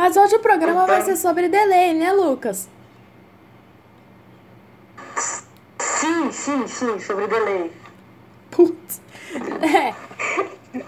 [0.00, 2.66] Mas hoje o programa vai ser sobre delay, né, Lucas?
[5.78, 7.70] Sim, sim, sim, sobre delay.
[8.50, 9.02] Putz.
[9.60, 9.94] É.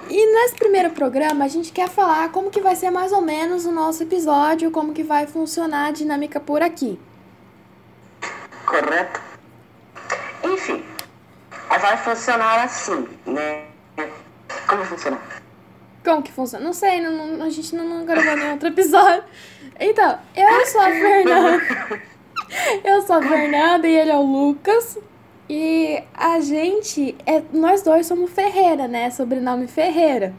[0.09, 3.67] E nesse primeiro programa a gente quer falar como que vai ser mais ou menos
[3.67, 6.99] o nosso episódio, como que vai funcionar a dinâmica por aqui.
[8.65, 9.21] Correto.
[10.43, 10.83] Enfim,
[11.69, 13.67] vai funcionar assim, né?
[14.67, 15.21] Como funciona?
[16.05, 16.65] Como que funciona?
[16.65, 19.23] Não sei, não, não- a gente não, não gravou nenhum outro episódio.
[19.79, 22.03] Então, eu sou a Fernanda.
[22.85, 24.99] Eu sou a Fernanda e ele é o Lucas.
[25.49, 29.11] E a gente, é, nós dois somos Ferreira, né?
[29.11, 30.35] Sobrenome Ferreira.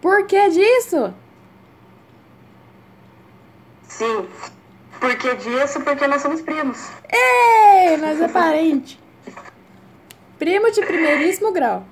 [0.00, 1.12] Por que disso?
[3.88, 4.28] Sim.
[5.00, 5.80] Por que disso?
[5.80, 6.78] Porque nós somos primos.
[7.12, 9.00] Ei, nós é parente.
[10.38, 11.84] Primo de primeiríssimo grau.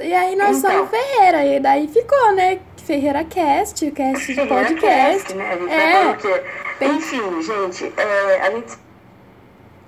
[0.00, 0.70] E aí nós Então.
[0.70, 1.44] somos Ferreira.
[1.44, 2.58] E daí ficou, né?
[2.84, 4.80] Ferreira Cast, cast de podcast.
[4.80, 5.52] Cast, né?
[5.52, 6.10] A gente É.
[6.10, 6.42] o quê?
[6.84, 8.74] Enfim, gente, é, a gente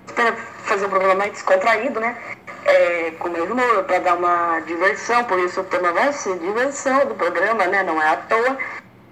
[0.07, 0.33] espera
[0.65, 2.17] fazer um programa mais descontraído, né?
[2.65, 7.07] É, com meu humor, pra dar uma diversão, por isso o tema vai ser diversão
[7.07, 7.83] do programa, né?
[7.83, 8.57] Não é à toa.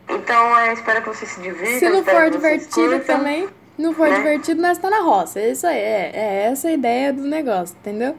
[0.09, 1.79] Então, é, espero que vocês se divirtam.
[1.79, 3.17] Se não for divertido curtam.
[3.19, 4.17] também, não for né?
[4.17, 5.41] divertido, nós tá na roça.
[5.41, 8.17] Isso aí, é, é essa a ideia do negócio, entendeu?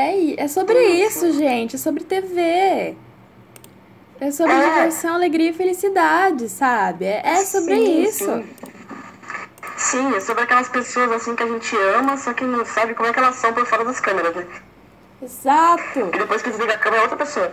[0.00, 1.26] É, é sobre Isso.
[1.26, 2.96] isso, gente, é sobre TV.
[4.20, 4.68] É sobre É.
[4.68, 7.04] diversão, alegria e felicidade, sabe?
[7.06, 8.24] É, é sobre Sim, isso.
[8.24, 8.48] Sim.
[9.76, 13.08] Sim, é sobre aquelas pessoas assim que a gente ama, só que não sabe como
[13.08, 14.46] é que elas são por fora das câmeras, né?
[15.22, 16.10] Exato.
[16.14, 17.52] E depois que desliga a câmera é outra pessoa,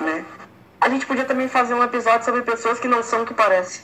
[0.00, 0.24] né?
[0.80, 3.82] A gente podia também fazer um episódio sobre pessoas que não são o que parecem.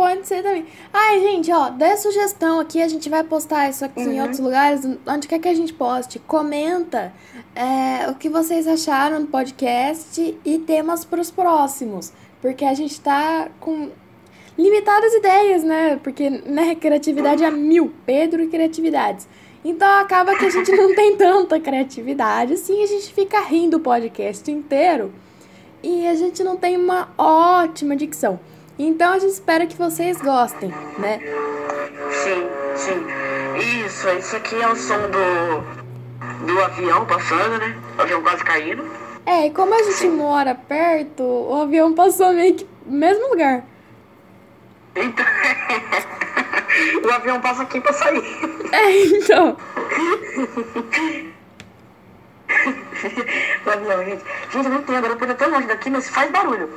[0.00, 0.64] Pode ser também.
[0.90, 4.22] Ai, gente, ó, dê sugestão aqui, a gente vai postar isso aqui em Uhum.
[4.22, 6.18] outros lugares, onde quer que a gente poste.
[6.20, 7.12] Comenta
[7.54, 12.14] é, o que vocês acharam do podcast e temas para os próximos.
[12.40, 13.90] Porque a gente tá com
[14.56, 16.00] limitadas ideias, né?
[16.02, 17.92] Porque, né, criatividade é mil.
[18.06, 19.28] Pedro e criatividades.
[19.62, 23.80] Então acaba que a gente não tem tanta criatividade, assim, a gente fica rindo o
[23.80, 25.12] podcast inteiro
[25.82, 28.40] e a gente não tem uma ótima dicção.
[28.82, 31.20] Então a gente espera que vocês gostem, né?
[32.12, 33.84] Sim, sim.
[33.84, 37.78] Isso, isso aqui é o som do, do avião passando, né?
[37.98, 38.90] O avião quase caindo.
[39.26, 43.64] É, e como a gente mora perto, o avião passou meio que no mesmo lugar.
[44.96, 45.26] Então,
[47.04, 48.24] o avião passa aqui pra sair.
[48.72, 49.56] É, então.
[53.66, 54.24] o avião, gente.
[54.52, 56.70] Gente, eu não entendo, aeroporto é tão longe daqui, mas faz barulho.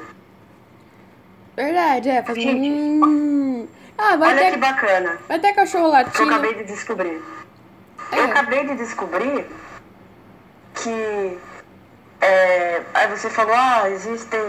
[1.55, 2.23] Verdade, é.
[2.23, 3.67] Faz Gente, um...
[3.97, 5.19] Ah, vai Olha que ter, bacana.
[5.27, 6.29] vai ter cachorro que eu latindo.
[6.31, 7.21] acabei de descobrir.
[8.11, 8.19] É.
[8.19, 9.45] Eu acabei de descobrir
[10.75, 11.37] que.
[12.21, 14.39] É, aí você falou, ah, existem.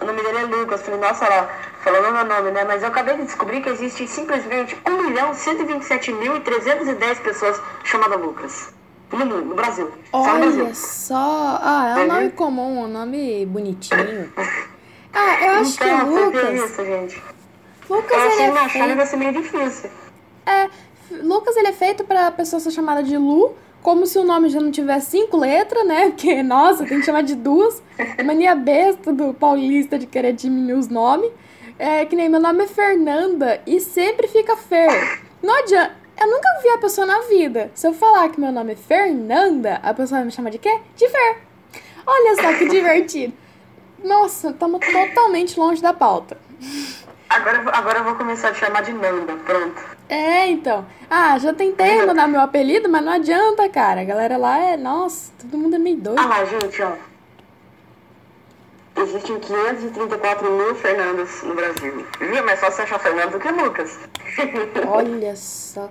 [0.00, 0.80] O nome dele é Lucas.
[0.80, 1.48] Eu falei, nossa, ela
[1.82, 2.64] falou meu nome, né?
[2.64, 7.60] Mas eu acabei de descobrir que existe simplesmente 1 milhão 127 mil e 310 pessoas
[7.84, 8.74] chamadas Lucas.
[9.12, 9.90] No mundo, no Brasil.
[10.10, 10.64] Só no Brasil.
[10.64, 11.60] Olha só.
[11.62, 14.32] Ah, é um nome comum, um nome bonitinho.
[15.14, 16.70] Ah, eu acho que então, o você vê Lucas.
[16.70, 17.22] isso, gente.
[17.88, 18.96] Lucas, Eu ele assim, é feito.
[18.96, 19.90] vai ser meio difícil.
[20.46, 20.68] É,
[21.22, 24.60] Lucas ele é feito pra pessoa ser chamada de Lu, como se o nome já
[24.60, 26.06] não tivesse cinco letras, né?
[26.10, 27.82] Porque, nossa, tem que chamar de duas.
[28.24, 31.30] Mania besta do paulista de querer diminuir os nomes.
[31.78, 35.20] É que nem meu nome é Fernanda e sempre fica Fer.
[35.42, 35.92] Não adianta.
[36.20, 37.70] Eu nunca vi a pessoa na vida.
[37.74, 40.78] Se eu falar que meu nome é Fernanda, a pessoa vai me chamar de quê?
[40.96, 41.38] De Fer.
[42.06, 43.32] Olha só que divertido.
[44.04, 46.36] Nossa, estamos totalmente longe da pauta.
[47.28, 49.82] Agora, eu vou- agora eu vou começar a te chamar de Nanda, pronto.
[50.08, 50.84] É, então.
[51.10, 54.02] Ah, já tentei mudar meu apelido, mas não adianta, cara.
[54.02, 54.76] A galera lá é.
[54.76, 56.18] Nossa, todo mundo é meio doido.
[56.20, 56.92] Ah lá, gente, ó.
[58.96, 62.06] Existem 534 mil Fernandas no Brasil.
[62.20, 62.36] Viu?
[62.36, 63.98] É mais fácil achar Fernando do que Lucas.
[64.86, 65.90] Olha só.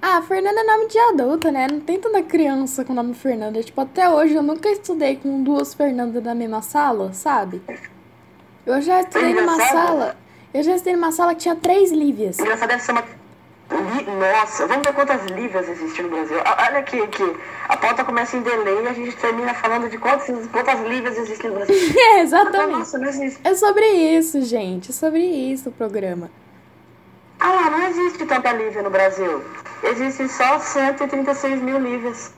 [0.00, 1.66] Ah, Fernanda é nome de adulta, né?
[1.70, 3.62] Não tem tanta criança com nome Fernanda.
[3.62, 7.60] Tipo, até hoje eu nunca estudei com duas Fernandas na mesma sala, sabe?
[8.64, 10.16] Eu já estudei numa sala.
[10.54, 12.38] Eu já estudei numa sala que tinha três Lívias.
[12.38, 13.02] Engraçado deve ser uma.
[13.68, 16.38] Li- Nossa, vamos ver quantas Lívias existem no Brasil.
[16.44, 17.36] Ah, Olha aqui, aqui.
[17.68, 21.50] A pauta começa em delay e a gente termina falando de quantas, quantas Lívias existem
[21.50, 21.74] no Brasil.
[21.98, 22.78] É, exatamente.
[22.78, 23.40] Nossa, não existe.
[23.42, 24.90] É sobre isso, gente.
[24.90, 26.30] É sobre isso o programa.
[27.40, 29.42] Ah lá, não existe tanta Lívia no Brasil.
[29.82, 32.32] Existem só 136 mil Lívias.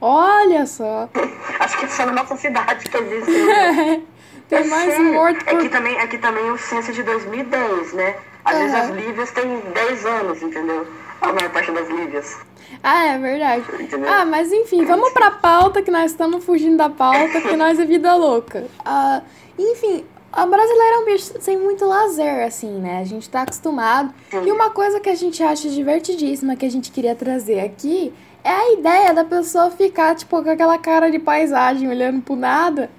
[0.00, 1.08] Olha só.
[1.60, 3.30] Acho que é só na nossa cidade que existe.
[3.30, 4.02] Lívia.
[4.48, 5.12] Tem É mais sério.
[5.12, 8.14] morto por Aqui também, aqui também o censo é de 2010, né?
[8.46, 8.82] Às vezes Aham.
[8.84, 10.86] as lívias têm 10 anos, entendeu?
[11.20, 12.38] A maior parte das lívias.
[12.82, 13.64] Ah, é verdade.
[13.78, 14.10] Entendeu?
[14.10, 17.84] Ah, mas enfim, vamos pra pauta que nós estamos fugindo da pauta, porque nós é
[17.84, 18.64] vida louca.
[18.86, 19.20] Ah,
[19.58, 22.98] enfim, A brasileira é um bicho sem muito lazer, assim, né?
[23.00, 24.12] A gente tá acostumado.
[24.46, 28.12] E uma coisa que a gente acha divertidíssima que a gente queria trazer aqui
[28.44, 32.90] é a ideia da pessoa ficar, tipo, com aquela cara de paisagem olhando pro nada.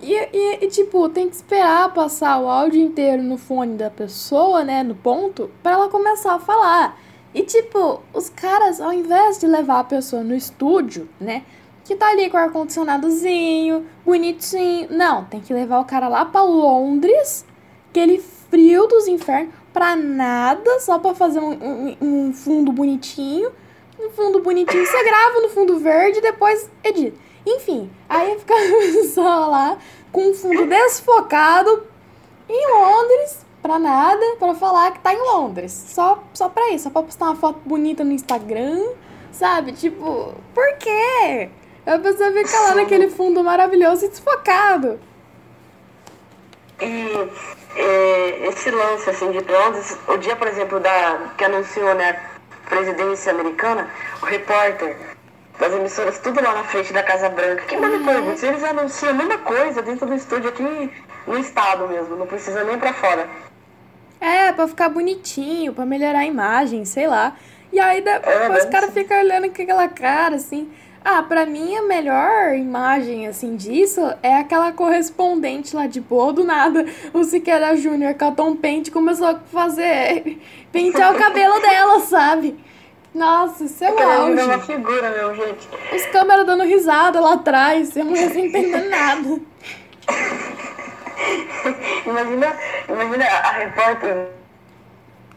[0.00, 4.64] E, e, e, tipo, tem que esperar passar o áudio inteiro no fone da pessoa,
[4.64, 4.82] né?
[4.82, 6.98] No ponto, pra ela começar a falar.
[7.34, 11.42] E, tipo, os caras, ao invés de levar a pessoa no estúdio, né?
[11.90, 14.86] Que tá ali com o ar-condicionadozinho, bonitinho.
[14.92, 17.44] Não, tem que levar o cara lá pra Londres,
[17.90, 23.50] aquele frio dos infernos, pra nada, só pra fazer um, um, um fundo bonitinho.
[23.98, 27.18] Um fundo bonitinho, você grava no fundo verde depois edita.
[27.44, 29.76] Enfim, aí fica pessoa lá
[30.12, 31.88] com um fundo desfocado
[32.48, 35.72] em Londres, pra nada, pra falar que tá em Londres.
[35.72, 38.90] Só, só pra isso, só pra postar uma foto bonita no Instagram,
[39.32, 39.72] sabe?
[39.72, 41.50] Tipo, por quê?
[41.86, 45.00] A pessoa fica lá naquele fundo maravilhoso e desfocado.
[46.80, 47.28] E
[47.76, 52.20] é, esse lance assim de Londres, o dia, por exemplo, da, que anunciou né,
[52.66, 53.88] a presidência americana,
[54.22, 54.96] o repórter
[55.58, 57.62] das emissoras, tudo lá na frente da Casa Branca.
[57.64, 60.90] Que pergunta, se eles anunciam a mesma coisa dentro do estúdio aqui
[61.26, 63.28] no estado mesmo, não precisa nem pra fora.
[64.20, 67.36] É, pra ficar bonitinho, pra melhorar a imagem, sei lá.
[67.72, 69.02] E aí depois É, deve caras ser.
[69.02, 70.70] ficam olhando com aquela cara, assim.
[71.04, 76.44] Ah, pra mim a melhor imagem, assim, disso é aquela correspondente lá de boa do
[76.44, 76.84] nada.
[77.14, 80.38] O Siqueira Júnior a Tom Pente começou a fazer...
[80.70, 82.56] pentear o cabelo dela, sabe?
[83.14, 84.66] Nossa, isso é o é uma auge.
[84.66, 85.68] figura, meu, gente.
[85.94, 89.40] Os câmeras dando risada lá atrás, e a mulher sem entender nada.
[92.06, 92.56] Imagina,
[92.88, 94.28] imagina a repórter.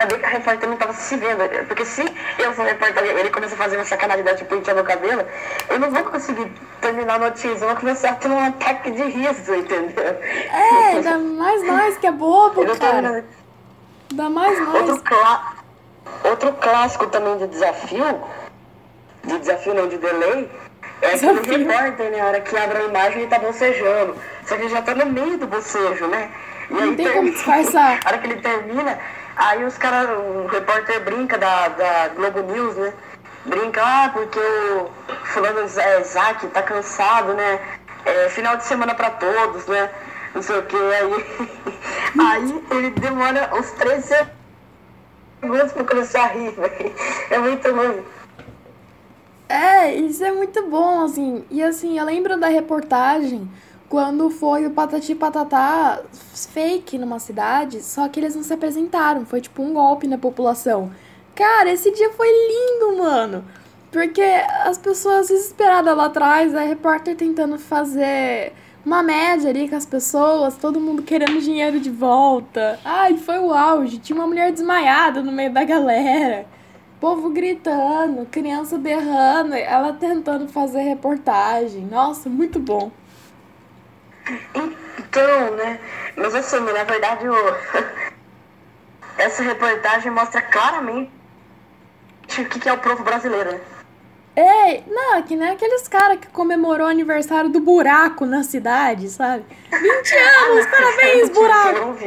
[0.03, 1.39] Saber que a repórter não tava se vendo.
[1.67, 2.01] Porque se
[2.37, 5.25] eu sou repórter ele começa a fazer uma sacanagem de pentear meu cabelo,
[5.69, 6.51] eu não vou conseguir
[6.81, 7.49] terminar a notícia.
[7.63, 10.03] Eu vou começar a ter um ataque de riso, entendeu?
[10.03, 13.23] É, ainda mais nós que é bobo, cara.
[14.11, 15.01] Ainda mais Outro, nós.
[15.01, 15.53] clá-
[16.25, 18.21] Outro clássico também de desafio,
[19.23, 20.51] de desafio não, de delay,
[21.01, 22.19] é aquele repórter, né?
[22.21, 24.15] A hora que abre a imagem e tá bocejando.
[24.45, 26.29] Só que ele já tá no meio do bocejo, né?
[26.69, 27.99] E Não tem como disfarçar.
[28.03, 28.99] A hora que ele termina,
[29.35, 32.93] aí os caras, o repórter brinca da, da Globo News, né?
[33.45, 34.89] Brinca, ah, porque o
[35.25, 37.59] fulano é, Isaac tá cansado, né?
[38.05, 39.89] É, final de semana pra todos, né?
[40.33, 41.25] Não sei o que, aí,
[42.19, 44.27] aí ele demora uns 13
[45.41, 46.95] segundos pra começar a rir, velho.
[47.29, 48.03] É muito ruim.
[49.49, 51.45] É, isso é muito bom, assim.
[51.51, 53.49] E assim, eu lembro da reportagem
[53.93, 56.01] quando foi o Patati Patatá
[56.51, 59.23] fake numa cidade, só que eles não se apresentaram.
[59.23, 60.91] Foi tipo um golpe na população.
[61.35, 63.45] Cara, esse dia foi lindo, mano.
[63.91, 64.23] Porque
[64.65, 68.53] as pessoas desesperadas lá atrás, a repórter tentando fazer
[68.83, 72.79] uma média ali com as pessoas, todo mundo querendo dinheiro de volta.
[72.83, 73.99] Ai, foi o auge.
[73.99, 76.47] Tinha uma mulher desmaiada no meio da galera.
[76.99, 81.85] Povo gritando, criança berrando, ela tentando fazer reportagem.
[81.85, 82.89] Nossa, muito bom.
[84.97, 85.79] Então, né?
[86.15, 87.25] Mas assim, na verdade,
[89.17, 91.11] essa reportagem mostra claramente
[92.39, 93.59] o que é o povo brasileiro, né?
[94.35, 99.43] Ei, não, que nem aqueles caras que comemorou o aniversário do buraco na cidade, sabe?
[99.71, 99.83] 20
[100.17, 101.97] anos, parabéns, Eu buraco!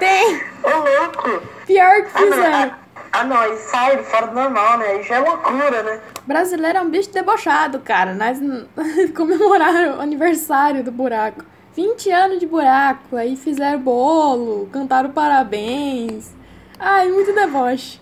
[0.00, 0.42] Tem!
[0.64, 1.46] Ô, louco!
[1.66, 2.52] Pior que Ah, fizeram.
[2.52, 2.78] ah,
[3.16, 4.86] ah, não, aí sai fora do normal, né?
[4.86, 6.00] Aí já é loucura, né?
[6.26, 8.12] Brasileiro é um bicho debochado, cara.
[8.12, 8.38] Nós
[9.14, 11.44] comemoraram o aniversário do buraco.
[11.76, 16.32] 20 anos de buraco, aí fizeram bolo, cantaram parabéns.
[16.76, 18.00] Ai, muito deboche.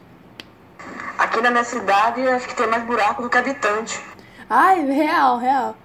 [1.19, 4.01] Aqui na minha cidade, acho que tem mais buraco do que habitante.
[4.49, 5.77] Ai, real, real.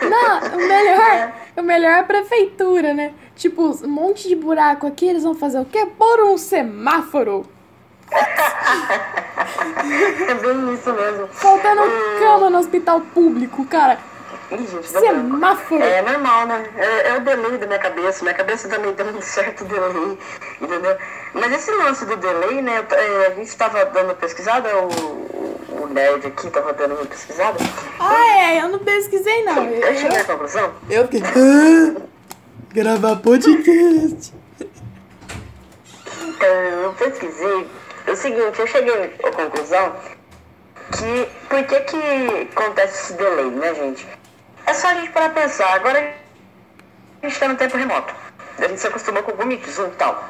[0.00, 3.12] Não, o melhor, o melhor é a prefeitura, né?
[3.34, 5.86] Tipo, um monte de buraco aqui, eles vão fazer o quê?
[5.98, 7.46] Pôr um semáforo.
[10.28, 11.28] É bem isso mesmo.
[11.28, 12.18] Faltando Hum.
[12.18, 13.98] cama no hospital público, cara.
[14.50, 14.88] Ih, gente.
[14.88, 15.82] Semáforo.
[15.82, 16.66] É normal, né?
[16.76, 18.22] É, é o delay da minha cabeça.
[18.24, 20.18] Minha cabeça também tem um certo delay,
[20.60, 20.96] entendeu?
[21.34, 22.84] Mas esse lance do delay, né?
[22.90, 25.55] é, a gente estava dando pesquisada, o,
[25.86, 27.58] o, nerd aqui estava dando uma pesquisada.
[27.98, 29.64] Ah, é, eu não pesquisei, não.
[29.64, 31.22] Eu, Eu cheguei à conclusão eu fiquei.
[31.22, 32.00] "Ah,
[32.72, 34.32] gravar podcast.
[36.22, 37.66] Então, eu pesquisei
[38.08, 39.94] o seguinte, eu cheguei à conclusão
[40.92, 44.06] que por que que acontece esse delay, né, gente?
[44.66, 45.72] É só a gente parar pra pensar.
[45.74, 46.14] Agora
[47.22, 48.14] a gente tá no tempo remoto.
[48.58, 50.28] A gente se acostumou com o Meet, Zoom e tal.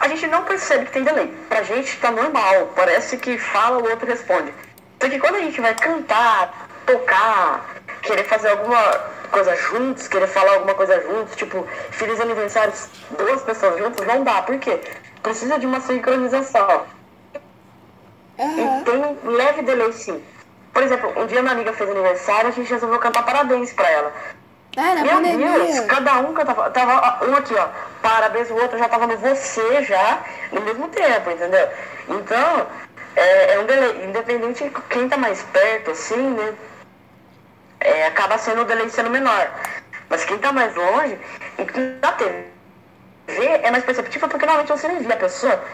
[0.00, 1.26] A gente não percebe que tem delay.
[1.48, 2.72] Pra gente tá normal.
[2.74, 4.52] Parece que fala, o outro responde.
[5.00, 8.82] Só que quando a gente vai cantar, tocar, querer fazer alguma
[9.30, 12.72] coisa juntos, querer falar alguma coisa juntos, tipo, feliz aniversário,
[13.16, 14.42] duas pessoas juntas, não dá.
[14.42, 14.80] Por quê?
[15.22, 16.84] Precisa de uma sincronização.
[18.38, 18.80] Aham.
[18.80, 20.22] E tem um leve delay sim.
[20.72, 24.12] Por exemplo, um dia minha amiga fez aniversário, a gente resolveu cantar parabéns pra ela.
[24.76, 25.52] Na Meu pandemia.
[25.52, 26.70] Deus, cada um cantava.
[26.70, 27.68] Tava um aqui, ó.
[28.00, 30.20] Parabéns, o outro já tava no você já,
[30.52, 31.68] no mesmo tempo, entendeu?
[32.08, 32.66] Então,
[33.16, 34.04] é, é um delay.
[34.06, 36.54] Independente de quem tá mais perto, assim, né?
[37.80, 39.50] é, acaba sendo o delay sendo menor.
[40.08, 41.18] Mas quem tá mais longe,
[41.58, 42.44] e na TV
[43.62, 45.64] é mais perceptível porque normalmente você não envia a pessoa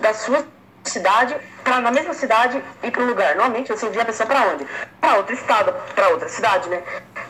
[0.00, 0.44] da sua
[0.84, 1.34] cidade
[1.64, 3.34] para na mesma cidade ir para um lugar.
[3.34, 4.66] Normalmente você envia a pessoa para onde?
[5.00, 6.82] Para outro estado, para outra cidade, né?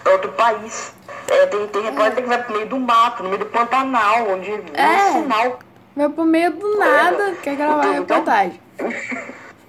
[0.03, 0.93] Para outro país.
[1.29, 4.51] É, tem, tem repórter que vai pro meio do mato, no meio do Pantanal, onde
[4.75, 4.83] É.
[4.83, 5.13] é.
[5.13, 5.59] sinal,
[5.95, 8.61] Meu pro meio do nada quer gravar Então- reportagem.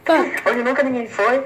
[0.49, 1.43] Onde nunca ninguém foi.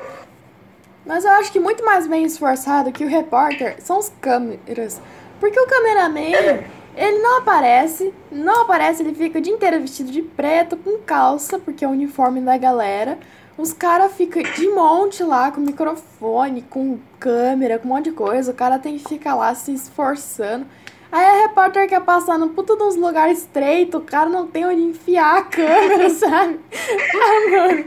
[1.06, 5.02] Mas eu acho que muito mais bem esforçado que o repórter são os câmeras.
[5.40, 6.64] Porque o cameraman, É.
[6.96, 11.58] ele não aparece, não aparece, ele fica o dia inteiro vestido de preto, com calça,
[11.58, 13.18] porque é o uniforme da galera.
[13.58, 18.52] Os caras ficam de monte lá, com microfone, com câmera, com um monte de coisa.
[18.52, 20.66] O cara tem que ficar lá se esforçando.
[21.12, 24.66] Aí a repórter quer passar no puta de uns lugares estreitos, o cara não tem
[24.66, 26.60] onde enfiar a câmera, sabe?
[27.14, 27.86] Ah, mano.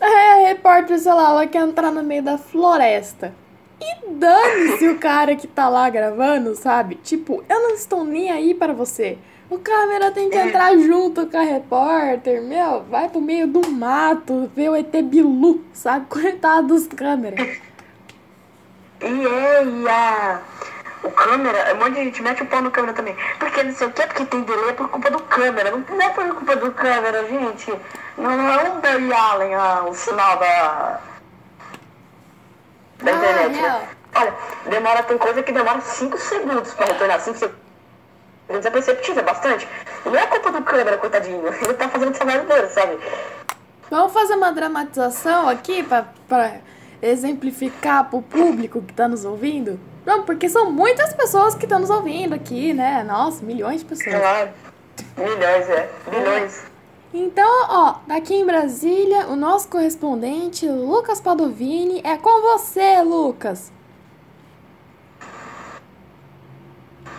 [0.00, 3.34] Aí a repórter, sei lá, ela quer entrar no meio da floresta.
[3.80, 6.96] E dane-se o cara que tá lá gravando, sabe?
[6.96, 9.18] Tipo, eu não estou nem aí para você.
[9.50, 14.50] O câmera tem que entrar junto com a repórter, meu, vai pro meio do mato,
[14.56, 16.06] ver o ET Bilu, sabe?
[16.10, 17.58] Coitado dos câmeras.
[19.02, 20.40] E é, a.
[21.04, 23.14] O câmera, um monte de gente mete o pau no câmera também.
[23.38, 25.70] Porque não sei o que, porque tem delay é por culpa do câmera.
[25.70, 27.70] Não é por culpa do câmera, gente.
[28.16, 31.00] Não, não é um Barry Allen ah, o sinal da.
[33.02, 33.88] Da Ah, internet, né?
[34.16, 34.34] Olha,
[34.66, 37.20] demora, tem coisa que demora 5 segundos pra retornar.
[37.20, 39.68] 5 segundos é perceptível, é bastante.
[40.06, 41.46] Não é culpa do câmera, coitadinho.
[41.46, 42.98] Ele tá fazendo o trabalho dele, sabe?
[43.90, 46.52] Vamos fazer uma dramatização aqui pra, pra
[47.02, 49.78] exemplificar pro público que tá nos ouvindo?
[50.04, 53.02] Não, porque são muitas pessoas que estão nos ouvindo aqui, né?
[53.04, 54.14] Nossa, milhões de pessoas.
[54.14, 54.50] Claro.
[55.16, 55.90] Milhões, é.
[56.10, 56.64] Milhões.
[57.12, 63.72] Então, ó, daqui em Brasília, o nosso correspondente, Lucas Padovini, é com você, Lucas.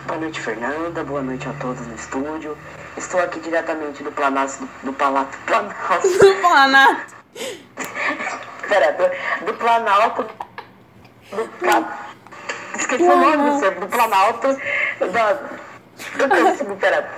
[0.06, 1.02] Boa noite, Fernanda.
[1.02, 2.56] Boa noite a todos no estúdio.
[2.96, 5.36] Estou aqui diretamente do Planalto do, do Planalto.
[5.46, 6.08] Planalto.
[6.08, 7.16] Do Planalto.
[8.68, 10.26] Pera, do, do Planalto.
[11.32, 12.05] Do Pla...
[12.78, 14.48] Esqueci o nome do, do Planalto.
[15.12, 15.32] Da.
[15.32, 15.56] Do.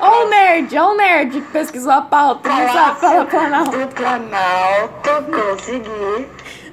[0.01, 3.77] Ó o nerd, ó o nerd que pesquisou a pauta, não sabe falar Planalto.
[3.79, 5.11] do Planalto.
[5.33, 6.29] Consegui.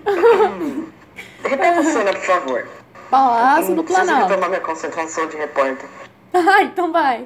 [0.07, 0.87] Hum.
[1.43, 2.67] Repete a cena, por favor.
[3.09, 4.29] Palácio do Preciso Planalto.
[4.29, 5.89] retomar minha concentração de repórter.
[6.37, 7.25] Ah, então vai.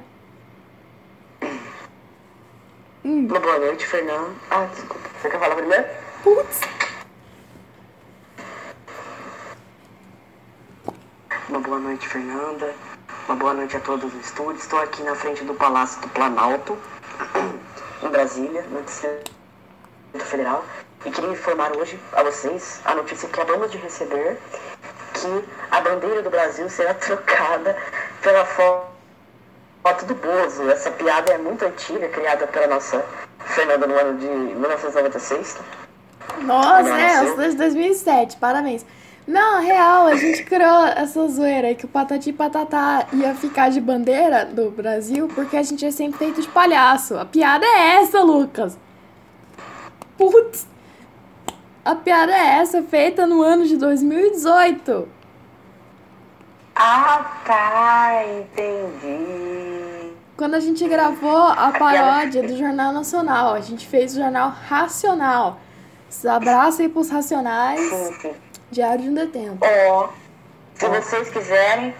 [3.04, 4.30] Uma boa noite, Fernanda.
[4.52, 5.08] Ah, desculpa.
[5.20, 5.84] Você quer falar primeiro?
[6.22, 6.60] Putz.
[11.50, 12.72] Uma boa noite, Fernanda.
[13.26, 14.56] Uma boa noite a todos no estúdio.
[14.60, 16.78] Estou aqui na frente do Palácio do Planalto,
[18.02, 19.30] em Brasília, no Distrito
[20.14, 20.64] Federal.
[21.04, 24.38] E queria informar hoje a vocês a notícia que acabamos de receber
[25.14, 27.76] que a bandeira do Brasil será trocada
[28.22, 28.84] pela fo-
[29.82, 30.70] foto do Bozo.
[30.70, 33.04] Essa piada é muito antiga, criada pela nossa
[33.40, 35.56] Fernanda no ano de 1996.
[36.42, 38.84] Nossa, é, sou de 2007, parabéns.
[39.26, 43.70] Não, real, a gente criou essa zoeira aí que o Patati e Patatá ia ficar
[43.70, 47.16] de bandeira do Brasil porque a gente é sempre feito de palhaço.
[47.16, 48.76] A piada é essa, Lucas.
[50.16, 50.66] Putz.
[51.84, 55.08] A piada é essa, feita no ano de 2018.
[56.74, 60.12] Ah, tá, entendi.
[60.36, 65.60] Quando a gente gravou a paródia do Jornal Nacional, a gente fez o Jornal Racional.
[66.28, 68.49] Abraço aí pros Racionais, Sim, sim.
[68.70, 69.58] Diário de um Detento.
[69.62, 70.08] Ó,
[70.74, 71.94] se vocês quiserem,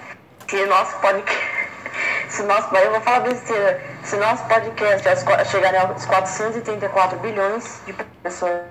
[0.48, 1.60] se nosso podcast.
[2.30, 3.82] Se nosso, eu vou falar besteira.
[4.04, 5.04] Se nosso podcast
[5.50, 8.62] chegar aos 434 bilhões de pessoas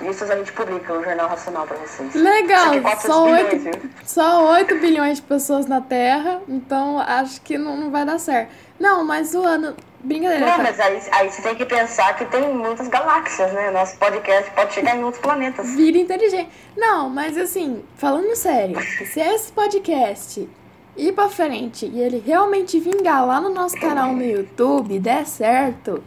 [0.00, 2.14] vistas, a gente publica o Jornal Racional pra vocês.
[2.14, 3.90] Legal, Só que 400 só bilhões, 8, viu?
[4.04, 8.50] só 8 bilhões de pessoas na Terra, então acho que não, não vai dar certo.
[8.80, 9.76] Não, mas o ano.
[10.02, 10.62] Brincadeira, Não, tá?
[10.64, 13.70] mas aí, aí você tem que pensar que tem muitas galáxias, né?
[13.70, 15.70] Nosso podcast pode chegar em outros planetas.
[15.74, 16.50] Vida inteligente.
[16.76, 20.48] Não, mas assim, falando sério, se esse podcast
[20.96, 26.02] ir pra frente e ele realmente vingar lá no nosso canal no YouTube, der certo,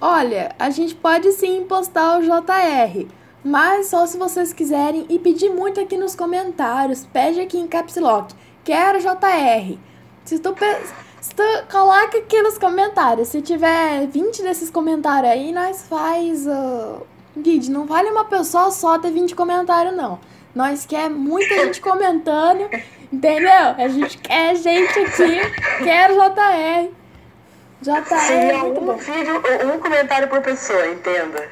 [0.00, 3.06] olha, a gente pode sim postar o JR.
[3.44, 7.06] Mas só se vocês quiserem e pedir muito aqui nos comentários.
[7.06, 8.34] Pede aqui em Caps Lock.
[8.64, 9.78] quero JR.
[10.24, 11.07] Se tu, se
[11.38, 16.46] tu coloca aqui nos comentários, se tiver 20 desses comentários aí, nós faz.
[16.46, 17.06] Uh...
[17.36, 20.18] Guide, não vale uma pessoa só ter 20 comentários, não.
[20.52, 22.68] Nós quer muita gente comentando,
[23.12, 23.74] entendeu?
[23.76, 26.90] A gente quer gente aqui, quer JR.
[27.80, 28.18] JR.
[28.26, 29.42] Seria é um vídeo,
[29.72, 31.48] um comentário por pessoa, entenda.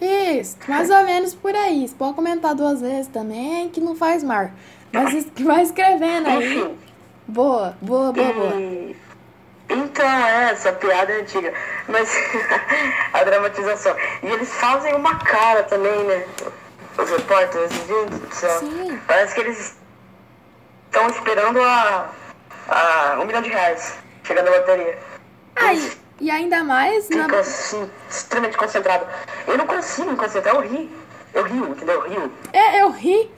[0.00, 1.88] Isso, mais ou menos por aí.
[1.88, 4.50] Você pode comentar duas vezes também, que não faz mal.
[4.92, 6.76] Mas vai escrevendo aí.
[7.26, 9.03] Boa, boa, boa, boa.
[9.68, 11.52] Então, é, essa piada é antiga.
[11.88, 12.10] Mas
[13.12, 13.96] a dramatização.
[14.22, 16.26] E eles fazem uma cara também, né?
[16.98, 18.58] Os repórteres, gente do céu.
[18.60, 19.00] Sim.
[19.06, 19.76] Parece que eles
[20.86, 22.10] estão esperando a,
[22.68, 24.98] a um milhão de reais chegando na loteria.
[25.56, 27.06] Ai, e ainda mais.
[27.06, 27.38] Fica na...
[27.38, 29.06] assim, extremamente concentrado.
[29.46, 30.90] Eu não consigo me concentrar, eu ri.
[31.32, 32.04] Eu rio, entendeu?
[32.04, 32.32] Eu rio.
[32.52, 33.30] É, eu ri.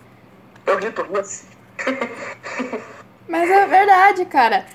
[0.66, 1.46] Eu rio, rio assim.
[3.28, 4.66] Mas é verdade, cara.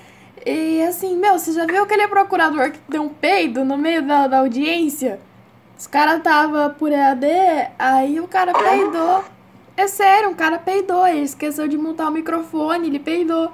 [0.44, 4.26] E assim, meu, você já viu aquele procurador que deu um peido no meio da,
[4.26, 5.20] da audiência?
[5.78, 7.26] Os caras tava por EAD,
[7.78, 9.24] aí o cara peidou.
[9.76, 13.52] É sério, um cara peidou, ele esqueceu de montar o microfone, ele peidou.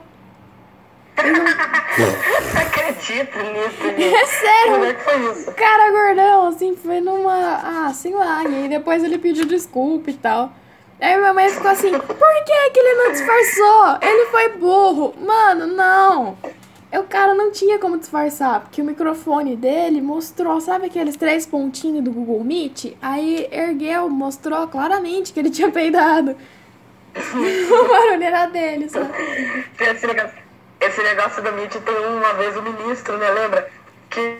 [1.17, 1.47] Ele não...
[2.61, 4.73] acredito nisso, É sério.
[4.73, 5.53] Como é que foi isso?
[5.53, 7.61] Cara gordão, assim, foi numa.
[7.63, 8.45] Ah, sei lá.
[8.45, 10.53] E aí depois ele pediu desculpa e tal.
[11.01, 13.99] Aí minha mãe ficou assim, por que, que ele não disfarçou?
[14.03, 15.15] Ele foi burro.
[15.25, 16.37] Mano, não.
[16.93, 22.03] O cara não tinha como disfarçar, porque o microfone dele mostrou, sabe aqueles três pontinhos
[22.03, 22.97] do Google Meet?
[23.03, 26.35] Aí ergueu, mostrou claramente que ele tinha peidado.
[27.15, 29.11] o barulho era dele, sabe?
[29.79, 30.39] Esse negócio,
[30.81, 33.31] esse negócio do Meet tem uma vez o ministro, né?
[33.31, 33.69] Lembra?
[34.09, 34.39] Que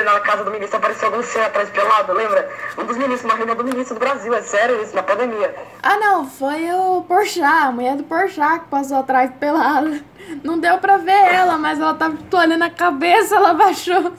[0.00, 2.50] na casa do ministro apareceu algum ser atrás pelado, lembra?
[2.78, 5.54] Um dos ministros, uma reunião do ministro do Brasil, é sério isso, na pandemia.
[5.82, 10.00] Ah não, foi o Porchat, a mulher do Porchat que passou atrás pelada.
[10.42, 14.12] Não deu pra ver ela, mas ela tava olhando a cabeça, ela baixou.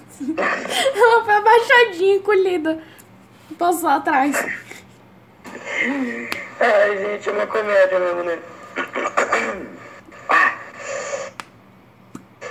[0.95, 2.79] ela foi abaixadinha, encolhida.
[3.57, 4.45] Passou atrás.
[6.59, 8.39] Ai, gente, é uma comédia mesmo, né?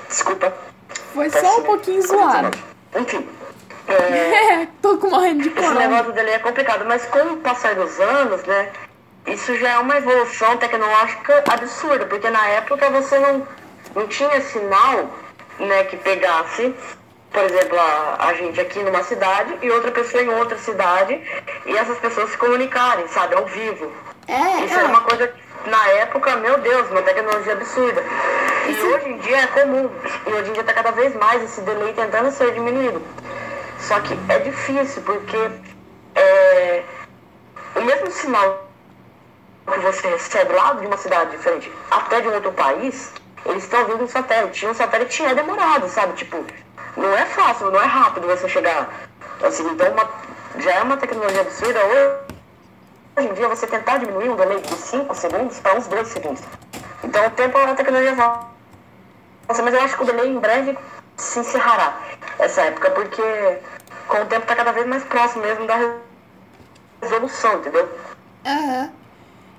[0.09, 0.53] Desculpa.
[1.15, 2.72] Foi só um pouquinho zoado.
[2.95, 3.29] Enfim.
[3.89, 5.81] É, tô com morrendo de corona.
[5.81, 8.71] Esse negócio dele é complicado, mas com o passar dos anos, né?
[9.27, 13.47] Isso já é uma evolução tecnológica absurda, porque na época você não,
[13.95, 15.11] não tinha sinal
[15.61, 16.75] né, que pegasse,
[17.31, 21.21] por exemplo, a, a gente aqui numa cidade e outra pessoa em outra cidade,
[21.67, 23.93] e essas pessoas se comunicarem, sabe, ao vivo.
[24.27, 24.79] É, Isso é.
[24.79, 25.33] era uma coisa
[25.67, 28.03] na época, meu Deus, uma tecnologia absurda.
[28.69, 29.91] E hoje em dia é comum.
[30.27, 33.03] E hoje em dia está cada vez mais esse delay tentando ser diminuído.
[33.81, 35.51] Só que é difícil, porque
[36.15, 36.83] é,
[37.77, 38.69] o mesmo sinal
[39.71, 43.13] que você recebe lá de uma cidade diferente, até de um outro país,
[43.47, 44.65] eles estão vindo um satélite.
[44.65, 46.13] E um satélite é demorado, sabe?
[46.15, 46.45] Tipo,
[46.97, 48.89] não é fácil, não é rápido você chegar.
[49.43, 50.09] Assim, então uma-
[50.59, 51.81] já é uma tecnologia absurda.
[53.17, 56.43] Hoje em dia, você tentar diminuir um delay de 5 segundos para uns 2 segundos.
[57.03, 58.15] Então, o tempo é uma tecnologia
[59.49, 60.77] avança, mas eu acho que o delay em breve
[61.17, 61.99] se encerrará
[62.39, 63.23] essa época, porque
[64.09, 65.97] com o tempo está cada vez mais próximo mesmo da
[67.01, 67.89] resolução, entendeu?
[68.45, 68.91] Aham.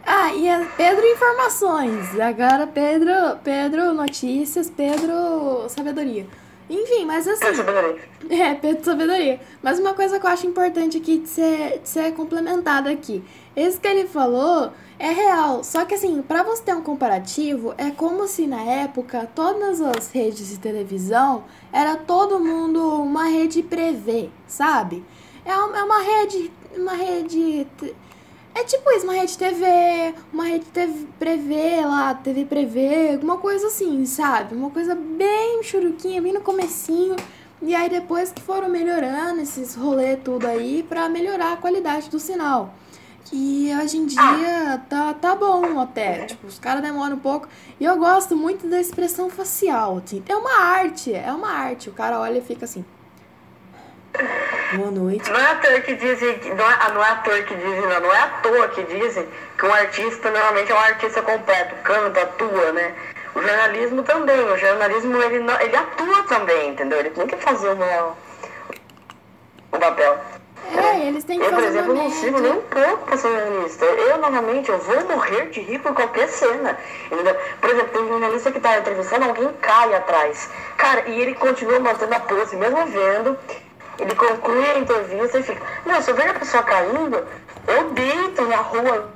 [0.05, 2.19] Ah, e a Pedro Informações.
[2.19, 6.27] Agora Pedro, Pedro Notícias, Pedro Sabedoria.
[6.69, 7.53] Enfim, mas assim.
[7.55, 8.13] Sabedoria.
[8.29, 9.39] É, Pedro Sabedoria.
[9.61, 13.21] Mas uma coisa que eu acho importante aqui de ser, de ser complementada aqui.
[13.55, 15.63] Esse que ele falou é real.
[15.63, 20.11] Só que assim, pra você ter um comparativo, é como se na época todas as
[20.11, 25.03] redes de televisão era todo mundo uma rede prevê, sabe?
[25.45, 26.51] É uma, é uma rede.
[26.75, 27.67] Uma rede.
[28.55, 33.67] É tipo isso, uma rede TV, uma rede TV prevê lá, TV prevê, alguma coisa
[33.67, 34.53] assim, sabe?
[34.53, 37.15] Uma coisa bem churuquinha, bem no comecinho.
[37.61, 42.19] E aí depois que foram melhorando esses rolê tudo aí pra melhorar a qualidade do
[42.19, 42.73] sinal.
[43.31, 46.25] E hoje em dia tá, tá bom até.
[46.25, 47.47] Tipo, os caras demoram um pouco.
[47.79, 50.01] E eu gosto muito da expressão facial.
[50.03, 50.21] Assim.
[50.27, 51.89] É uma arte, é uma arte.
[51.89, 52.85] O cara olha e fica assim.
[54.75, 55.29] Boa noite.
[55.31, 57.99] Não é ator que dizem, que- não é, ah, não é ator que dizem, não,
[57.99, 62.21] não é à toa que dizem que um artista normalmente é um artista completo, canta,
[62.21, 62.93] atua, né?
[63.35, 66.99] O jornalismo também, o jornalismo ele, não, ele atua também, entendeu?
[66.99, 68.15] Ele tem que fazer uma,
[69.73, 70.17] um papel.
[70.75, 72.49] É, eles têm que Eu, por fazer exemplo, uma não sigo média.
[72.49, 73.85] nem um pouco pra ser jornalista.
[73.85, 76.77] Eu, novamente, eu vou morrer de rir por qualquer cena.
[77.11, 77.35] Entendeu?
[77.59, 80.49] Por exemplo, tem um jornalista que tá entrevistando, alguém cai atrás.
[80.77, 83.37] Cara, e ele continua mantendo a pose, mesmo vendo.
[83.99, 87.25] Ele conclui a entrevista e fica, não, se eu ver a pessoa caindo,
[87.67, 89.09] eu deito na rua,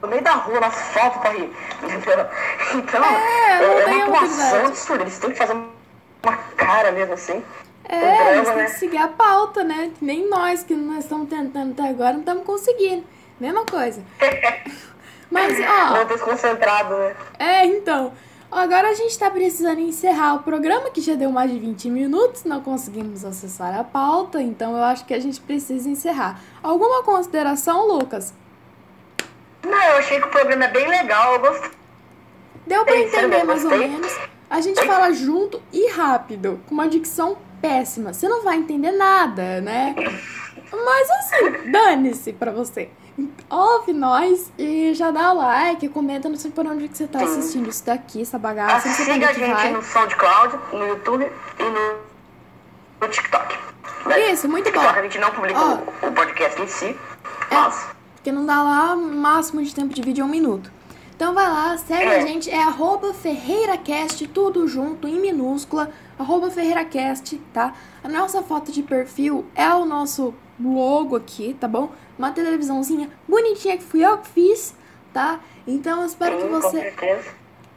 [0.00, 1.52] no meio da rua, no asfalto pra rir.
[1.82, 2.26] Entendeu?
[2.74, 5.02] Então, É, é, tem uma atuação absurda.
[5.02, 7.44] Eles têm que fazer uma cara mesmo assim.
[7.88, 8.64] É, drama, eles têm né?
[8.64, 9.92] que seguir a pauta, né?
[9.98, 13.04] Que Nem nós que nós estamos tentando até agora não estamos conseguindo.
[13.38, 14.02] Mesma coisa.
[15.30, 17.14] Mas, ó, Não desconcentrado, né?
[17.38, 18.12] é, então.
[18.50, 22.44] Agora a gente tá precisando encerrar o programa, que já deu mais de 20 minutos,
[22.44, 26.40] não conseguimos acessar a pauta, então eu acho que a gente precisa encerrar.
[26.62, 28.32] Alguma consideração, Lucas?
[29.64, 31.34] Não, eu achei que o programa é bem legal.
[31.34, 31.70] Eu gostei.
[32.66, 34.18] Deu pra Sim, sim, entender mais ou menos.
[34.48, 38.12] A gente fala junto e rápido, com uma dicção péssima.
[38.12, 39.94] Você não vai entender nada, né?
[40.72, 42.90] Mas assim, dane-se pra você.
[43.48, 47.24] Ouve nós e já dá like, comenta, não sei por onde que você tá Sim.
[47.24, 49.72] assistindo isso daqui, essa bagaça, Siga a gente vai.
[49.72, 51.24] no SoundCloud, no YouTube
[51.58, 51.96] e no,
[53.00, 53.56] no TikTok.
[54.06, 54.32] né?
[54.32, 54.98] Isso, muito TikTok bom.
[54.98, 55.78] a gente não publica Ó.
[56.04, 56.86] o, o podcast em si,
[57.50, 57.54] É.
[57.54, 60.70] mas Porque não dá lá, o máximo de tempo de vídeo é um minuto.
[61.14, 62.18] Então vai lá, segue É.
[62.18, 67.72] a gente, é arroba FerreiraCast, tudo junto, em minúscula, arroba FerreiraCast, tá?
[68.04, 71.90] A nossa foto de perfil é o nosso logo aqui, tá bom?
[72.18, 74.74] Uma televisãozinha bonitinha que fui eu que fiz,
[75.12, 75.40] tá?
[75.66, 77.30] Então eu espero que sim, com você certeza.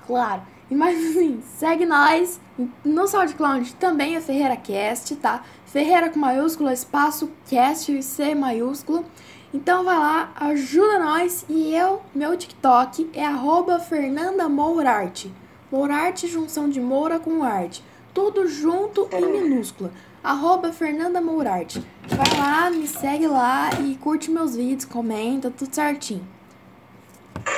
[0.06, 0.42] Claro.
[0.70, 2.40] E mais assim, segue nós
[2.86, 5.44] no SoundCloud também é Ferreira Cast, tá?
[5.66, 9.04] Ferreira com maiúscula, espaço, cast e C maiúsculo.
[9.52, 15.34] Então vai lá, ajuda nós e eu, meu TikTok é arroba Fernanda Mourarte.
[15.72, 17.84] Mourarte, junção de Moura com arte.
[18.14, 19.92] Tudo junto em minúscula.
[20.24, 21.84] Arroba Fernanda Mourarte.
[22.08, 26.28] Vai lá, me segue lá e curte meus vídeos, comenta, tudo certinho.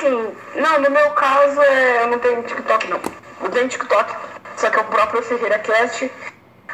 [0.00, 0.32] Sim.
[0.54, 3.00] Não, no meu caso, é, eu não tenho TikTok, não.
[3.42, 4.14] Eu tenho TikTok,
[4.56, 6.10] só que é o próprio Ferreira Cast.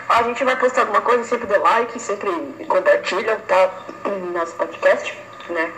[0.08, 2.30] A gente vai postar alguma coisa, sempre dê like, sempre
[2.66, 3.70] compartilha, tá?
[4.04, 5.18] No nosso podcast,
[5.50, 5.72] né?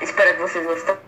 [0.00, 1.00] Espero que vocês gostaram.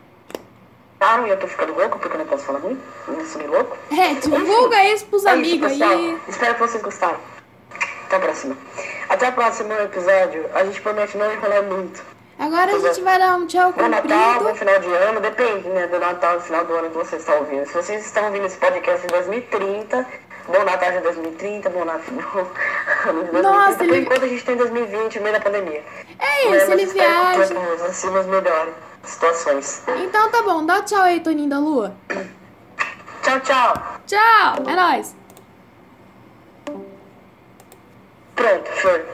[1.26, 2.80] E eu tô ficando louco, porque eu não posso falar muito.
[3.08, 3.76] Eu sou meio louco.
[3.90, 6.18] É, divulga isso pros É amigos aí.
[6.28, 7.18] Espero que vocês gostaram.
[8.12, 8.56] Até a próxima.
[9.08, 10.44] Até o próximo episódio.
[10.54, 12.02] A gente promete não enrolar muito.
[12.38, 15.86] Agora a gente vai dar um tchau Bom Natal, bom final de ano, depende, né,
[15.86, 17.64] do Natal, do final do ano que vocês estão ouvindo.
[17.66, 20.06] Se vocês estão ouvindo esse podcast em 2030,
[20.48, 22.02] bom Natal de 2030, bom Natal
[23.06, 23.42] ano de 2030.
[23.42, 25.84] Nossa, Por ele- enquanto a gente tem 2020, no meio da pandemia.
[26.18, 27.54] É Né, isso, mas ele que viaja.
[27.54, 29.82] todos assim nos melhorem situações.
[30.04, 31.94] Então tá bom, dá tchau aí, Toninho da Lua.
[33.22, 33.74] Tchau, tchau.
[34.06, 35.14] Tchau, é nóis.
[38.42, 39.04] Pronto, foi.